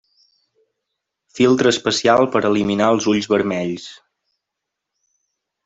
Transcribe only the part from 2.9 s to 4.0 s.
els ulls vermells.